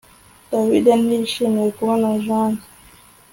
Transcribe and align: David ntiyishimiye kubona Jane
David 0.51 0.85
ntiyishimiye 1.05 1.69
kubona 1.77 2.07
Jane 2.25 2.61